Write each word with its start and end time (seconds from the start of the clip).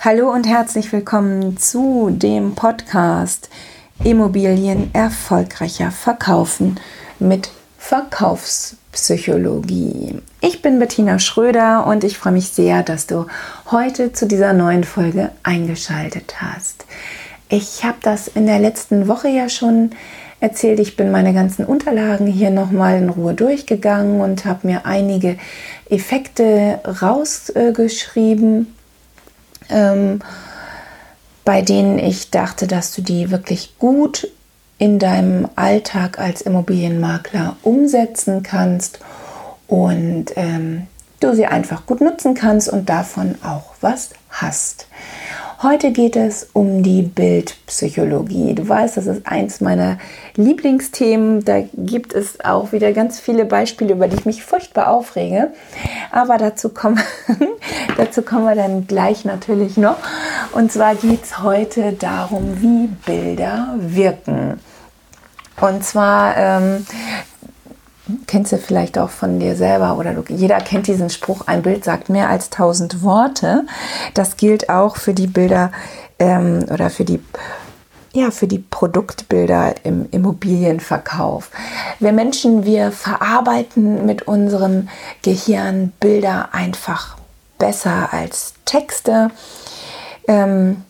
Hallo 0.00 0.32
und 0.32 0.46
herzlich 0.46 0.92
willkommen 0.92 1.56
zu 1.56 2.10
dem 2.12 2.54
Podcast 2.54 3.50
Immobilien 4.04 4.94
erfolgreicher 4.94 5.90
verkaufen 5.90 6.78
mit 7.18 7.50
Verkaufspsychologie. 7.78 10.22
Ich 10.40 10.62
bin 10.62 10.78
Bettina 10.78 11.18
Schröder 11.18 11.84
und 11.84 12.04
ich 12.04 12.16
freue 12.16 12.34
mich 12.34 12.50
sehr, 12.50 12.84
dass 12.84 13.08
du 13.08 13.26
heute 13.72 14.12
zu 14.12 14.28
dieser 14.28 14.52
neuen 14.52 14.84
Folge 14.84 15.32
eingeschaltet 15.42 16.36
hast. 16.40 16.86
Ich 17.48 17.82
habe 17.82 17.98
das 18.00 18.28
in 18.28 18.46
der 18.46 18.60
letzten 18.60 19.08
Woche 19.08 19.26
ja 19.26 19.48
schon 19.48 19.90
erzählt. 20.38 20.78
Ich 20.78 20.96
bin 20.96 21.10
meine 21.10 21.34
ganzen 21.34 21.64
Unterlagen 21.64 22.28
hier 22.28 22.50
nochmal 22.50 22.98
in 22.98 23.08
Ruhe 23.08 23.34
durchgegangen 23.34 24.20
und 24.20 24.44
habe 24.44 24.68
mir 24.68 24.86
einige 24.86 25.38
Effekte 25.90 26.78
rausgeschrieben 27.02 28.77
ähm, 29.70 30.20
bei 31.44 31.62
denen 31.62 31.98
ich 31.98 32.30
dachte, 32.30 32.66
dass 32.66 32.94
du 32.94 33.02
die 33.02 33.30
wirklich 33.30 33.78
gut 33.78 34.28
in 34.78 34.98
deinem 34.98 35.48
Alltag 35.56 36.18
als 36.18 36.40
Immobilienmakler 36.42 37.56
umsetzen 37.62 38.42
kannst 38.42 39.00
und 39.66 40.26
ähm, 40.36 40.86
du 41.20 41.34
sie 41.34 41.46
einfach 41.46 41.86
gut 41.86 42.00
nutzen 42.00 42.34
kannst 42.34 42.68
und 42.68 42.88
davon 42.88 43.36
auch 43.42 43.74
was 43.80 44.10
hast. 44.30 44.86
Heute 45.60 45.90
geht 45.90 46.14
es 46.14 46.50
um 46.52 46.84
die 46.84 47.02
Bildpsychologie. 47.02 48.54
Du 48.54 48.68
weißt, 48.68 48.96
das 48.96 49.08
ist 49.08 49.26
eins 49.26 49.60
meiner 49.60 49.98
Lieblingsthemen. 50.36 51.44
Da 51.44 51.62
gibt 51.74 52.14
es 52.14 52.38
auch 52.44 52.70
wieder 52.70 52.92
ganz 52.92 53.18
viele 53.18 53.44
Beispiele, 53.44 53.94
über 53.94 54.06
die 54.06 54.14
ich 54.14 54.24
mich 54.24 54.44
furchtbar 54.44 54.86
aufrege. 54.86 55.52
Aber 56.12 56.38
dazu 56.38 56.68
kommen, 56.68 57.00
dazu 57.96 58.22
kommen 58.22 58.44
wir 58.44 58.54
dann 58.54 58.86
gleich 58.86 59.24
natürlich 59.24 59.76
noch. 59.76 59.96
Und 60.52 60.70
zwar 60.70 60.94
geht 60.94 61.24
es 61.24 61.42
heute 61.42 61.92
darum, 61.92 62.62
wie 62.62 62.86
Bilder 62.86 63.74
wirken. 63.78 64.60
Und 65.60 65.82
zwar 65.82 66.36
ähm, 66.36 66.86
kennst 68.26 68.52
du 68.52 68.58
vielleicht 68.58 68.98
auch 68.98 69.10
von 69.10 69.38
dir 69.38 69.56
selber 69.56 69.98
oder 69.98 70.14
du, 70.14 70.22
jeder 70.32 70.58
kennt 70.60 70.86
diesen 70.86 71.10
Spruch, 71.10 71.42
ein 71.46 71.62
Bild 71.62 71.84
sagt 71.84 72.08
mehr 72.08 72.28
als 72.28 72.50
tausend 72.50 73.02
Worte. 73.02 73.64
Das 74.14 74.36
gilt 74.36 74.70
auch 74.70 74.96
für 74.96 75.14
die 75.14 75.26
Bilder 75.26 75.72
ähm, 76.18 76.64
oder 76.70 76.90
für 76.90 77.04
die 77.04 77.20
ja, 78.14 78.30
für 78.30 78.46
die 78.46 78.58
Produktbilder 78.58 79.74
im 79.84 80.08
Immobilienverkauf. 80.10 81.50
Wir 82.00 82.12
Menschen, 82.12 82.64
wir 82.64 82.90
verarbeiten 82.90 84.06
mit 84.06 84.22
unserem 84.22 84.88
Gehirn 85.22 85.92
Bilder 86.00 86.48
einfach 86.52 87.18
besser 87.58 88.08
als 88.12 88.54
Texte. 88.64 89.30
Ähm, 90.26 90.84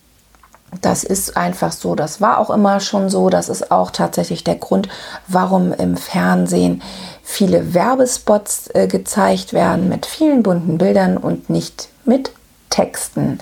das 0.81 1.03
ist 1.03 1.35
einfach 1.35 1.71
so, 1.71 1.95
das 1.95 2.21
war 2.21 2.37
auch 2.37 2.49
immer 2.49 2.79
schon 2.79 3.09
so, 3.09 3.29
das 3.29 3.49
ist 3.49 3.71
auch 3.71 3.91
tatsächlich 3.91 4.43
der 4.43 4.55
Grund, 4.55 4.87
warum 5.27 5.73
im 5.73 5.97
Fernsehen 5.97 6.81
viele 7.23 7.73
Werbespots 7.73 8.69
äh, 8.73 8.87
gezeigt 8.87 9.53
werden 9.53 9.89
mit 9.89 10.05
vielen 10.05 10.43
bunten 10.43 10.77
Bildern 10.77 11.17
und 11.17 11.49
nicht 11.49 11.89
mit 12.05 12.31
Texten. 12.69 13.39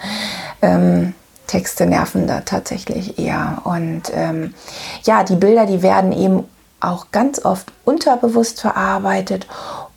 Ähm, 0.61 1.14
Texte 1.48 1.86
nerven 1.86 2.28
da 2.28 2.42
tatsächlich 2.42 3.17
eher. 3.17 3.61
Und 3.64 4.03
ähm, 4.14 4.53
ja, 5.03 5.23
die 5.23 5.36
Bilder, 5.36 5.66
die 5.66 5.81
werden 5.81 6.11
eben 6.11 6.44
auch 6.80 7.08
ganz 7.11 7.44
oft 7.44 7.72
unterbewusst 7.86 8.61
verarbeitet 8.61 9.48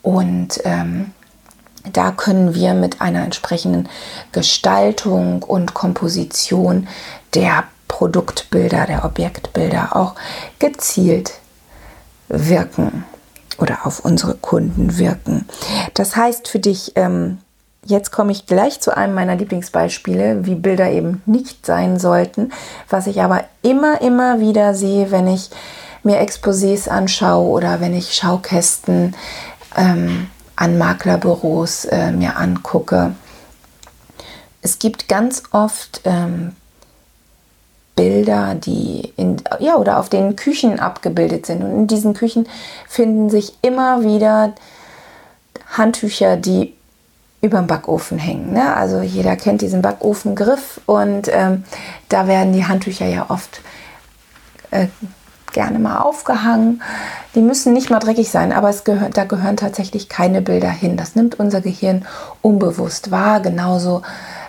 und 0.03 0.61
ähm, 0.65 1.13
da 1.93 2.11
können 2.11 2.55
wir 2.55 2.75
mit 2.75 3.01
einer 3.01 3.25
entsprechenden 3.25 3.89
Gestaltung 4.33 5.43
und 5.43 5.75
Komposition 5.75 6.89
der 7.35 7.65
Produktbilder, 7.89 8.87
der 8.87 9.05
Objektbilder 9.05 9.97
auch 9.97 10.15
gezielt 10.59 11.33
wirken 12.29 13.05
oder 13.59 13.85
auf 13.85 14.01
unsere 14.01 14.35
Kunden 14.35 14.99
wirken. 14.99 15.47
Das 15.95 16.17
heißt 16.17 16.49
für 16.49 16.61
dich, 16.61 16.93
ähm, 16.97 17.39
jetzt 17.85 18.13
komme 18.13 18.33
ich 18.33 18.47
gleich 18.47 18.81
zu 18.81 18.97
einem 18.97 19.15
meiner 19.15 19.37
Lieblingsbeispiele, 19.37 20.47
wie 20.47 20.55
Bilder 20.55 20.91
eben 20.91 21.23
nicht 21.27 21.67
sein 21.67 21.99
sollten, 21.99 22.53
was 22.89 23.07
ich 23.07 23.21
aber 23.23 23.45
immer, 23.63 24.01
immer 24.01 24.41
wieder 24.41 24.75
sehe, 24.75 25.11
wenn 25.11 25.27
ich 25.27 25.51
mir 26.03 26.21
Exposés 26.21 26.89
anschaue 26.89 27.49
oder 27.49 27.81
wenn 27.81 27.95
ich 27.95 28.15
Schaukästen 28.15 29.15
ähm, 29.77 30.29
an 30.61 30.77
Maklerbüros 30.77 31.87
äh, 31.87 32.13
mir 32.13 32.37
angucke. 32.37 33.15
Es 34.61 34.79
gibt 34.79 35.09
ganz 35.09 35.43
oft 35.53 36.03
ähm, 36.05 36.55
Bilder, 37.97 38.55
die 38.55 39.11
in, 39.17 39.39
ja, 39.59 39.77
oder 39.77 39.99
auf 39.99 40.11
den 40.11 40.37
Küchen 40.37 40.79
abgebildet 40.79 41.47
sind. 41.47 41.63
Und 41.63 41.71
in 41.71 41.87
diesen 41.87 42.13
Küchen 42.13 42.47
finden 42.87 43.31
sich 43.31 43.57
immer 43.63 44.03
wieder 44.03 44.53
Handtücher, 45.71 46.37
die 46.37 46.75
über 47.41 47.57
dem 47.57 47.67
Backofen 47.67 48.19
hängen. 48.19 48.53
Ne? 48.53 48.77
Also 48.77 49.01
jeder 49.01 49.37
kennt 49.37 49.63
diesen 49.63 49.81
Backofengriff 49.81 50.83
und 50.85 51.29
ähm, 51.33 51.65
da 52.11 52.27
werden 52.27 52.53
die 52.53 52.67
Handtücher 52.67 53.07
ja 53.07 53.31
oft 53.31 53.63
äh, 54.71 54.89
gerne 55.53 55.79
mal 55.79 55.99
aufgehangen. 55.99 56.83
Die 57.35 57.41
müssen 57.41 57.73
nicht 57.73 57.91
mal 57.91 57.99
dreckig 57.99 58.31
sein, 58.31 58.53
aber 58.53 58.69
es 58.69 58.85
gehört, 58.85 59.17
da 59.17 59.25
gehören 59.25 59.57
tatsächlich 59.57 60.09
keine 60.09 60.43
Bilder 60.43 60.71
hin. 60.71 60.97
Das 60.97 61.15
nimmt 61.15 61.39
unser 61.39 61.61
Gehirn 61.61 62.05
unbewusst 62.43 63.11
wahr. 63.11 63.41
Genauso, 63.41 64.03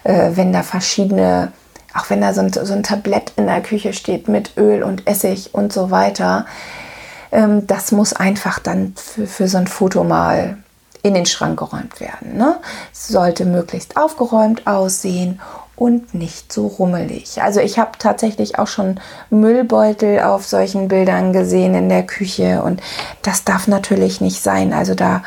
äh, 0.03 0.31
wenn 0.35 0.53
da 0.53 0.63
verschiedene, 0.63 1.51
auch 1.93 2.09
wenn 2.09 2.21
da 2.21 2.33
so 2.33 2.41
ein, 2.41 2.51
so 2.51 2.73
ein 2.73 2.83
Tablett 2.83 3.33
in 3.35 3.47
der 3.47 3.61
Küche 3.61 3.93
steht 3.93 4.27
mit 4.27 4.57
Öl 4.57 4.83
und 4.83 5.07
Essig 5.07 5.53
und 5.53 5.73
so 5.73 5.91
weiter. 5.91 6.45
Ähm, 7.31 7.67
das 7.67 7.91
muss 7.91 8.13
einfach 8.13 8.59
dann 8.59 8.93
für, 8.95 9.27
für 9.27 9.47
so 9.47 9.57
ein 9.57 9.67
Foto 9.67 10.03
mal 10.03 10.57
in 11.03 11.13
den 11.13 11.25
Schrank 11.25 11.59
geräumt 11.59 11.99
werden. 11.99 12.37
Ne? 12.37 12.57
Es 12.93 13.07
sollte 13.07 13.45
möglichst 13.45 13.97
aufgeräumt 13.97 14.67
aussehen 14.67 15.39
und 15.81 16.13
nicht 16.13 16.53
so 16.53 16.67
rummelig. 16.67 17.41
Also 17.41 17.59
ich 17.59 17.79
habe 17.79 17.93
tatsächlich 17.97 18.59
auch 18.59 18.67
schon 18.67 18.99
Müllbeutel 19.31 20.19
auf 20.19 20.45
solchen 20.45 20.87
Bildern 20.87 21.33
gesehen 21.33 21.73
in 21.73 21.89
der 21.89 22.03
Küche 22.03 22.61
und 22.61 22.79
das 23.23 23.45
darf 23.45 23.67
natürlich 23.67 24.21
nicht 24.21 24.43
sein. 24.43 24.73
Also 24.73 24.93
da, 24.93 25.23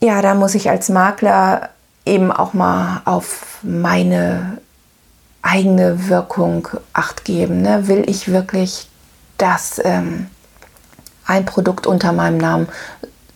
ja, 0.00 0.22
da 0.22 0.34
muss 0.34 0.54
ich 0.54 0.70
als 0.70 0.90
Makler 0.90 1.70
eben 2.06 2.30
auch 2.30 2.52
mal 2.52 3.02
auf 3.04 3.58
meine 3.62 4.58
eigene 5.42 6.08
Wirkung 6.08 6.68
acht 6.92 7.24
geben. 7.24 7.62
Ne? 7.62 7.88
Will 7.88 8.08
ich 8.08 8.28
wirklich, 8.28 8.86
dass 9.38 9.80
ähm, 9.84 10.28
ein 11.26 11.44
Produkt 11.46 11.84
unter 11.84 12.12
meinem 12.12 12.38
Namen 12.38 12.68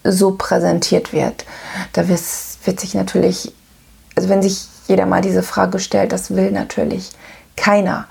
so 0.04 0.36
präsentiert 0.36 1.12
wird? 1.12 1.46
Da 1.94 2.06
wird, 2.06 2.22
wird 2.64 2.78
sich 2.78 2.94
natürlich, 2.94 3.52
also 4.14 4.28
wenn 4.28 4.40
sich 4.40 4.68
jeder 4.86 5.06
mal 5.06 5.20
diese 5.20 5.42
Frage 5.42 5.78
stellt. 5.78 6.12
Das 6.12 6.34
will 6.34 6.50
natürlich 6.50 7.10
keiner. 7.56 8.06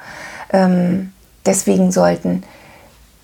Ähm, 0.52 1.14
deswegen 1.46 1.92
sollten 1.92 2.44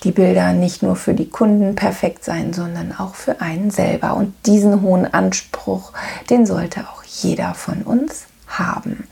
die 0.04 0.12
Bilder 0.12 0.54
nicht 0.54 0.82
nur 0.82 0.96
für 0.96 1.14
die 1.14 1.30
Kunden 1.30 1.76
perfekt 1.76 2.24
sein, 2.24 2.54
sondern 2.54 2.98
auch 2.98 3.16
für 3.16 3.42
einen 3.42 3.70
selber. 3.70 4.16
Und 4.16 4.34
diesen 4.46 4.82
hohen 4.82 5.14
Anspruch, 5.14 5.92
den 6.30 6.46
sollte 6.46 6.82
auch 6.82 7.04
jeder 7.04 7.54
von 7.54 7.84
uns 7.84 8.26
haben. 8.48 9.08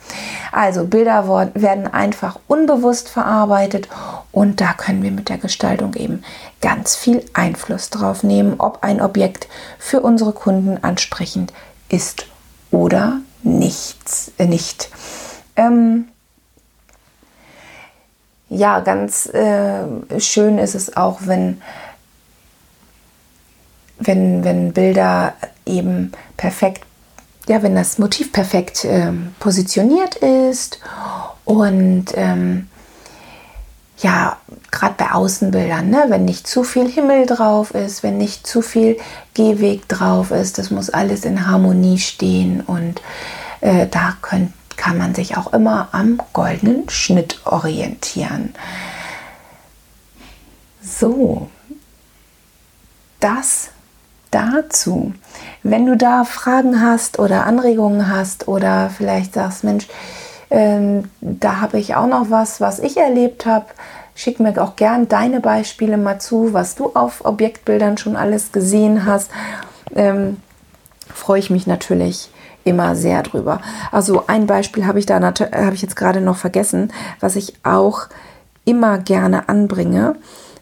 Also 0.51 0.85
Bilder 0.85 1.51
werden 1.53 1.87
einfach 1.87 2.39
unbewusst 2.47 3.09
verarbeitet 3.09 3.87
und 4.31 4.61
da 4.61 4.73
können 4.73 5.03
wir 5.03 5.11
mit 5.11 5.29
der 5.29 5.37
Gestaltung 5.37 5.93
eben 5.93 6.23
ganz 6.61 6.95
viel 6.95 7.23
Einfluss 7.33 7.89
drauf 7.89 8.23
nehmen, 8.23 8.55
ob 8.57 8.79
ein 8.81 9.01
Objekt 9.01 9.47
für 9.77 10.01
unsere 10.01 10.31
Kunden 10.31 10.83
ansprechend 10.83 11.53
ist 11.89 12.25
oder 12.71 13.19
nichts, 13.43 14.31
äh, 14.37 14.45
nicht. 14.45 14.89
Ähm, 15.55 16.09
ja, 18.49 18.79
ganz 18.79 19.25
äh, 19.27 20.19
schön 20.19 20.57
ist 20.57 20.75
es 20.75 20.95
auch, 20.95 21.19
wenn, 21.25 21.61
wenn, 23.99 24.43
wenn 24.43 24.73
Bilder 24.73 25.33
eben 25.65 26.13
perfekt, 26.37 26.85
ja, 27.47 27.61
wenn 27.63 27.75
das 27.75 27.97
Motiv 27.97 28.31
perfekt 28.31 28.85
äh, 28.85 29.11
positioniert 29.39 30.15
ist 30.15 30.79
und 31.45 32.05
ähm, 32.15 32.69
ja, 33.97 34.37
gerade 34.71 34.95
bei 34.97 35.11
Außenbildern, 35.11 35.89
ne, 35.89 36.05
wenn 36.09 36.25
nicht 36.25 36.47
zu 36.47 36.63
viel 36.63 36.89
Himmel 36.89 37.25
drauf 37.25 37.71
ist, 37.71 38.03
wenn 38.03 38.17
nicht 38.17 38.45
zu 38.45 38.61
viel 38.61 38.97
Gehweg 39.33 39.87
drauf 39.87 40.31
ist, 40.31 40.57
das 40.59 40.69
muss 40.69 40.89
alles 40.89 41.25
in 41.25 41.47
Harmonie 41.47 41.97
stehen 41.97 42.61
und 42.61 43.01
äh, 43.61 43.87
da 43.87 44.15
könnt, 44.21 44.53
kann 44.75 44.97
man 44.97 45.15
sich 45.15 45.35
auch 45.35 45.51
immer 45.53 45.89
am 45.93 46.21
goldenen 46.33 46.87
Schnitt 46.89 47.39
orientieren. 47.45 48.53
So, 50.81 51.49
das 53.19 53.69
dazu. 54.29 55.13
Wenn 55.63 55.85
du 55.87 55.97
da 55.97 56.23
Fragen 56.23 56.81
hast 56.81 57.17
oder 57.17 57.45
Anregungen 57.45 58.09
hast 58.09 58.47
oder 58.47 58.91
vielleicht 58.95 59.33
sagst, 59.33 59.63
Mensch, 59.63 59.87
ähm, 60.49 61.09
da 61.21 61.59
habe 61.61 61.79
ich 61.79 61.95
auch 61.95 62.07
noch 62.07 62.29
was, 62.29 62.61
was 62.61 62.79
ich 62.79 62.97
erlebt 62.97 63.45
habe, 63.45 63.65
schick 64.15 64.39
mir 64.39 64.61
auch 64.61 64.75
gern 64.75 65.07
deine 65.07 65.39
Beispiele 65.39 65.97
mal 65.97 66.19
zu, 66.19 66.53
was 66.53 66.75
du 66.75 66.91
auf 66.93 67.25
Objektbildern 67.25 67.97
schon 67.97 68.15
alles 68.15 68.51
gesehen 68.51 69.05
hast. 69.05 69.29
Ähm, 69.95 70.37
freue 71.13 71.39
ich 71.39 71.49
mich 71.49 71.67
natürlich 71.67 72.29
immer 72.63 72.95
sehr 72.95 73.23
drüber. 73.23 73.61
Also 73.91 74.23
ein 74.27 74.45
Beispiel 74.45 74.85
habe 74.85 74.99
ich 74.99 75.05
da 75.05 75.21
habe 75.21 75.73
ich 75.73 75.81
jetzt 75.81 75.95
gerade 75.95 76.21
noch 76.21 76.37
vergessen, 76.37 76.91
was 77.19 77.35
ich 77.35 77.53
auch 77.63 78.07
immer 78.65 78.97
gerne 78.97 79.49
anbringe. 79.49 80.15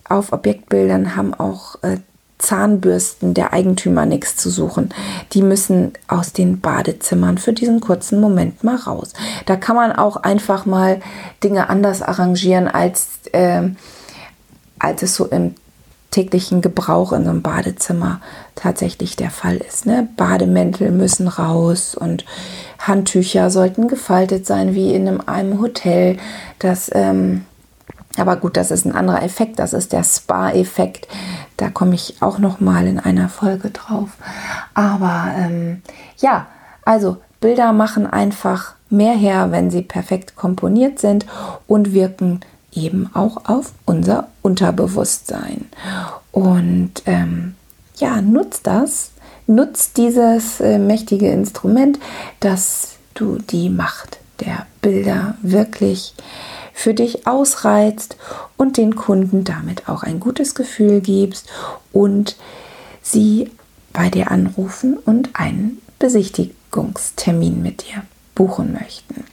Auf 0.08 0.32
Objektbildern 0.32 1.16
haben 1.16 1.34
auch 1.34 1.82
äh, 1.82 1.98
Zahnbürsten 2.46 3.34
der 3.34 3.54
Eigentümer 3.54 4.06
nichts 4.06 4.38
zu 4.38 4.50
suchen. 4.50 4.94
Die 5.34 5.42
müssen 5.42 5.94
aus 6.08 6.32
den 6.32 6.60
Badezimmern 6.60 7.38
für 7.38 7.54
diesen 7.54 7.82
kurzen 7.82 8.22
Moment 8.22 8.64
mal 8.64 8.76
raus. 8.76 9.14
Da 9.46 9.56
kann 9.56 9.76
man 9.76 9.92
auch 9.92 10.18
einfach 10.18 10.66
mal 10.66 11.00
Dinge 11.44 11.70
anders 11.70 12.02
arrangieren, 12.02 12.68
als, 12.68 13.08
äh, 13.32 13.64
als 14.80 15.04
es 15.04 15.16
so 15.16 15.26
im 15.26 15.56
täglichen 16.12 16.62
Gebrauch 16.62 17.12
in 17.12 17.26
so 17.26 17.30
einem 17.32 17.42
Badezimmer 17.42 18.22
tatsächlich 18.56 19.16
der 19.18 19.32
Fall 19.32 19.58
ist. 19.58 19.86
Ne? 19.86 20.08
Bademäntel 20.16 20.92
müssen 20.92 21.28
raus 21.28 21.96
und 21.96 22.24
Handtücher 22.80 23.50
sollten 23.50 23.88
gefaltet 23.88 24.46
sein 24.46 24.76
wie 24.76 24.94
in 24.94 25.08
einem, 25.08 25.22
einem 25.26 25.60
Hotel. 25.60 26.18
Das 26.60 26.90
ähm, 26.94 27.46
aber 28.18 28.38
gut, 28.38 28.58
das 28.58 28.72
ist 28.72 28.86
ein 28.86 28.96
anderer 28.96 29.24
Effekt, 29.24 29.60
das 29.60 29.74
ist 29.74 29.92
der 29.92 30.04
Spa-Effekt. 30.04 31.08
Da 31.58 31.70
komme 31.70 31.96
ich 31.96 32.22
auch 32.22 32.38
noch 32.38 32.60
mal 32.60 32.88
in 32.88 33.00
einer 33.00 33.30
Folge 33.30 33.70
drauf. 33.70 34.10
Aber 34.74 35.32
ähm, 35.38 35.82
ja, 36.18 36.48
also 36.84 37.18
Bilder 37.40 37.74
machen 37.74 38.08
einfach 38.08 38.76
mehr 38.90 39.14
her, 39.14 39.52
wenn 39.52 39.70
sie 39.70 39.82
perfekt 39.82 40.36
komponiert 40.36 41.00
sind 41.00 41.26
und 41.68 41.94
wirken 41.94 42.42
eben 42.74 43.10
auch 43.14 43.46
auf 43.46 43.72
unser 43.86 44.28
Unterbewusstsein. 44.42 45.66
Und 46.32 47.04
ähm, 47.06 47.56
ja, 47.98 48.22
nutzt 48.22 48.68
das, 48.68 49.12
nutzt 49.48 49.98
dieses 49.98 50.60
äh, 50.60 50.78
mächtige 50.78 51.32
Instrument, 51.32 52.00
dass 52.40 52.96
du 53.14 53.38
die 53.38 53.70
Macht 53.70 54.20
der 54.42 54.66
Bilder 54.82 55.36
wirklich 55.42 56.14
für 56.76 56.94
dich 56.94 57.26
ausreizt 57.26 58.18
und 58.58 58.78
den 58.78 58.96
Kunden 58.96 59.46
damit 59.46 59.88
auch 59.88 60.04
ein 60.04 60.20
gutes 60.20 60.54
Gefühl 60.54 61.00
gibst 61.00 61.50
und 61.94 62.36
sie 63.02 63.50
bei 63.94 64.10
dir 64.10 64.30
anrufen 64.30 64.98
und 64.98 65.30
einen 65.34 65.82
Besichtigungstermin 66.00 67.64
mit 67.64 67.88
dir 67.88 68.04
buchen 68.36 68.74
möchten. 68.74 69.24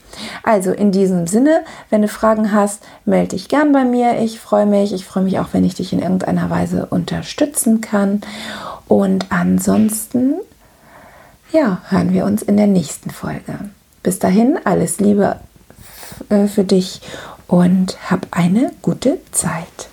Also 0.41 0.71
in 0.71 0.93
diesem 0.93 1.27
Sinne, 1.27 1.65
wenn 1.89 2.01
du 2.01 2.07
Fragen 2.07 2.53
hast, 2.53 2.81
melde 3.03 3.29
dich 3.29 3.49
gern 3.49 3.73
bei 3.73 3.83
mir. 3.83 4.19
Ich 4.21 4.39
freue 4.39 4.65
mich. 4.65 4.93
Ich 4.93 5.05
freue 5.05 5.23
mich 5.23 5.37
auch, 5.39 5.49
wenn 5.51 5.65
ich 5.65 5.75
dich 5.75 5.91
in 5.91 6.01
irgendeiner 6.01 6.49
Weise 6.49 6.85
unterstützen 6.85 7.81
kann. 7.81 8.21
Und 8.87 9.25
ansonsten, 9.31 10.35
ja, 11.51 11.81
hören 11.89 12.13
wir 12.13 12.23
uns 12.23 12.41
in 12.41 12.55
der 12.55 12.67
nächsten 12.67 13.09
Folge. 13.09 13.59
Bis 14.01 14.19
dahin, 14.19 14.57
alles 14.63 14.99
Liebe 14.99 15.37
äh, 16.29 16.47
für 16.47 16.63
dich 16.63 17.01
und 17.47 17.97
hab 18.09 18.27
eine 18.31 18.71
gute 18.81 19.19
Zeit. 19.31 19.89